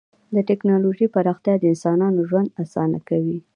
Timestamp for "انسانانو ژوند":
1.73-2.49